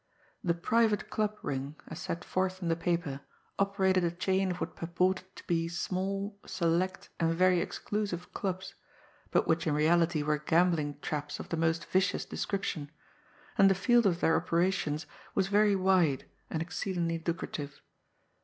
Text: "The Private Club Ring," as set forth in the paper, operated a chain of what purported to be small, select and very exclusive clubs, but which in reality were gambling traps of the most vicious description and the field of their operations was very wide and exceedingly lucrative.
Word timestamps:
"The 0.43 0.55
Private 0.55 1.11
Club 1.11 1.37
Ring," 1.43 1.75
as 1.87 1.99
set 1.99 2.23
forth 2.25 2.59
in 2.63 2.69
the 2.69 2.75
paper, 2.75 3.21
operated 3.59 4.03
a 4.03 4.09
chain 4.09 4.49
of 4.49 4.59
what 4.59 4.75
purported 4.75 5.35
to 5.35 5.43
be 5.45 5.67
small, 5.67 6.39
select 6.43 7.09
and 7.19 7.35
very 7.35 7.61
exclusive 7.61 8.33
clubs, 8.33 8.73
but 9.29 9.47
which 9.47 9.67
in 9.67 9.75
reality 9.75 10.23
were 10.23 10.39
gambling 10.39 10.97
traps 11.01 11.39
of 11.39 11.49
the 11.49 11.55
most 11.57 11.85
vicious 11.85 12.25
description 12.25 12.89
and 13.59 13.69
the 13.69 13.75
field 13.75 14.07
of 14.07 14.21
their 14.21 14.35
operations 14.35 15.05
was 15.35 15.49
very 15.49 15.75
wide 15.75 16.25
and 16.49 16.63
exceedingly 16.63 17.21
lucrative. 17.27 17.79